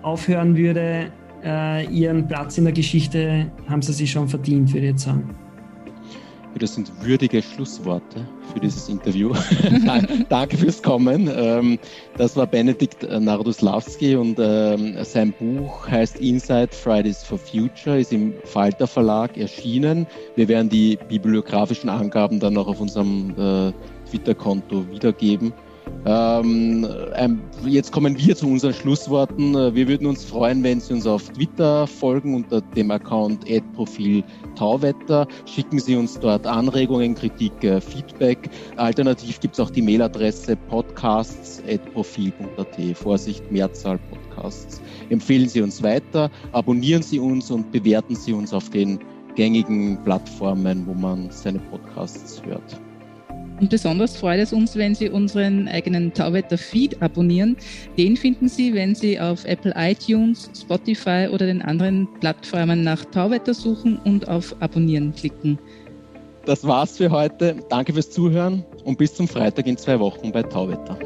[0.02, 1.12] aufhören würde,
[1.44, 5.30] äh, ihren Platz in der Geschichte haben sie sich schon verdient, würde ich jetzt sagen.
[6.58, 9.32] Das sind würdige Schlussworte für dieses Interview.
[10.28, 11.30] Danke fürs Kommen.
[11.32, 11.78] Ähm,
[12.16, 18.34] das war Benedikt Nardoslawski und ähm, sein Buch heißt Inside Fridays for Future, ist im
[18.44, 20.06] Falter Verlag erschienen.
[20.34, 23.72] Wir werden die bibliografischen Angaben dann auch auf unserem äh,
[24.10, 25.52] Twitter-Konto wiedergeben.
[26.06, 26.88] Ähm,
[27.66, 29.54] jetzt kommen wir zu unseren Schlussworten.
[29.54, 34.24] Äh, wir würden uns freuen, wenn Sie uns auf Twitter folgen unter dem Account Profil
[34.56, 35.26] Tauwetter.
[35.46, 38.50] Schicken Sie uns dort Anregungen, Kritik, äh, Feedback.
[38.76, 42.96] Alternativ gibt es auch die Mailadresse podcasts.profil.at.
[42.96, 44.20] Vorsicht, Mehrzahl Podcast.
[44.40, 44.80] Podcasts.
[45.10, 48.98] Empfehlen Sie uns weiter, abonnieren Sie uns und bewerten Sie uns auf den
[49.36, 52.80] gängigen Plattformen, wo man seine Podcasts hört.
[53.60, 57.56] Und besonders freut es uns, wenn Sie unseren eigenen Tauwetter Feed abonnieren.
[57.98, 63.52] Den finden Sie, wenn Sie auf Apple iTunes, Spotify oder den anderen Plattformen nach Tauwetter
[63.52, 65.58] suchen und auf Abonnieren klicken.
[66.46, 67.56] Das war's für heute.
[67.68, 70.98] Danke fürs Zuhören und bis zum Freitag in zwei Wochen bei Tauwetter.